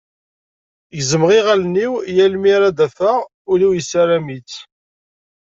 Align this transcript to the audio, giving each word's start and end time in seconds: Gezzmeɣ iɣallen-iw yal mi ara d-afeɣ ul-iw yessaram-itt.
Gezzmeɣ 0.97 1.29
iɣallen-iw 1.39 1.93
yal 2.15 2.33
mi 2.41 2.49
ara 2.55 2.69
d-afeɣ 2.77 3.17
ul-iw 3.51 3.71
yessaram-itt. 3.75 4.53